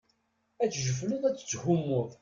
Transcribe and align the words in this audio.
Ad 0.63 0.69
tejjefleḍ, 0.71 1.21
ad 1.25 1.35
tetthummuḍ. 1.37 2.11